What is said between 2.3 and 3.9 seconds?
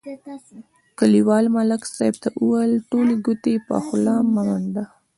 ویل: ټولې ګوتې په